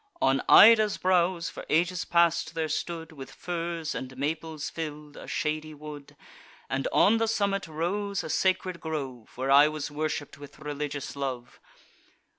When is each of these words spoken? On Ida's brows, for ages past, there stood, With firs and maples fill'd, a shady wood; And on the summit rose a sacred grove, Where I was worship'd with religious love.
On 0.19 0.41
Ida's 0.49 0.97
brows, 0.97 1.51
for 1.51 1.63
ages 1.69 2.05
past, 2.05 2.55
there 2.55 2.67
stood, 2.67 3.11
With 3.11 3.29
firs 3.31 3.93
and 3.93 4.17
maples 4.17 4.67
fill'd, 4.71 5.15
a 5.15 5.27
shady 5.27 5.75
wood; 5.75 6.15
And 6.71 6.87
on 6.91 7.17
the 7.17 7.27
summit 7.27 7.67
rose 7.67 8.23
a 8.23 8.29
sacred 8.31 8.79
grove, 8.79 9.37
Where 9.37 9.51
I 9.51 9.67
was 9.67 9.91
worship'd 9.91 10.37
with 10.37 10.57
religious 10.57 11.15
love. 11.15 11.59